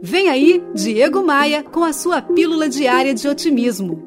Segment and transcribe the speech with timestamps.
[0.00, 4.06] Vem aí, Diego Maia, com a sua pílula diária de otimismo.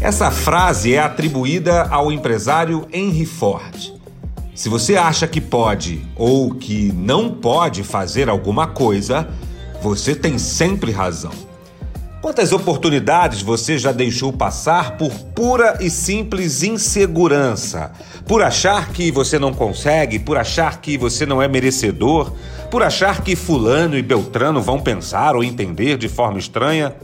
[0.00, 3.94] Essa frase é atribuída ao empresário Henry Ford.
[4.56, 9.28] Se você acha que pode ou que não pode fazer alguma coisa,
[9.80, 11.32] você tem sempre razão.
[12.20, 17.92] Quantas oportunidades você já deixou passar por pura e simples insegurança?
[18.26, 22.32] Por achar que você não consegue, por achar que você não é merecedor,
[22.76, 26.94] por achar que Fulano e Beltrano vão pensar ou entender de forma estranha?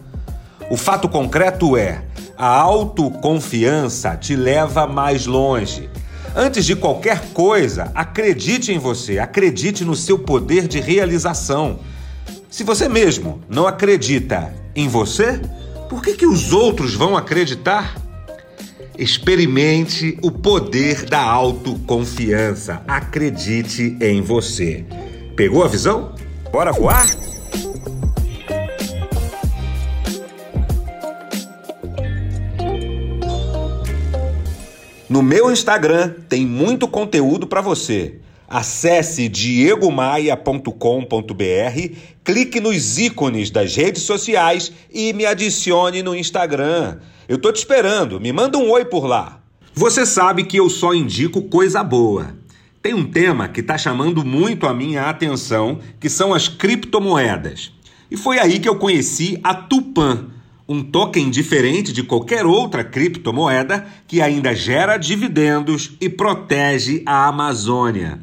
[0.68, 2.04] O fato concreto é:
[2.36, 5.88] a autoconfiança te leva mais longe.
[6.36, 11.78] Antes de qualquer coisa, acredite em você, acredite no seu poder de realização.
[12.50, 15.40] Se você mesmo não acredita em você,
[15.88, 17.96] por que, que os outros vão acreditar?
[18.98, 22.82] Experimente o poder da autoconfiança.
[22.86, 24.84] Acredite em você.
[25.42, 26.12] Pegou a visão?
[26.52, 27.04] Bora voar?
[35.10, 38.20] No meu Instagram tem muito conteúdo para você.
[38.48, 46.98] Acesse diegomaia.com.br, clique nos ícones das redes sociais e me adicione no Instagram.
[47.28, 49.42] Eu tô te esperando, me manda um oi por lá.
[49.74, 52.40] Você sabe que eu só indico coisa boa.
[52.82, 57.72] Tem um tema que está chamando muito a minha atenção, que são as criptomoedas.
[58.10, 60.30] E foi aí que eu conheci a Tupan,
[60.68, 68.18] um token diferente de qualquer outra criptomoeda que ainda gera dividendos e protege a Amazônia.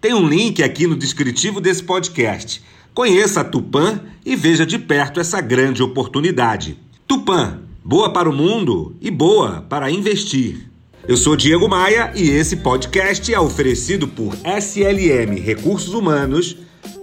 [0.00, 2.62] Tem um link aqui no descritivo desse podcast.
[2.94, 6.78] Conheça a Tupan e veja de perto essa grande oportunidade.
[7.08, 10.73] Tupan, boa para o mundo e boa para investir.
[11.06, 16.56] Eu sou Diego Maia e esse podcast é oferecido por SLM Recursos Humanos,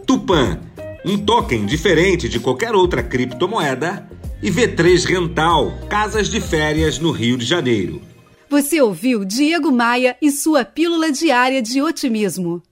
[0.08, 0.60] Tupan,
[1.06, 4.10] um token diferente de qualquer outra criptomoeda,
[4.42, 8.02] e V3 Rental, casas de férias no Rio de Janeiro.
[8.50, 12.64] Você ouviu Diego Maia e sua pílula diária de otimismo.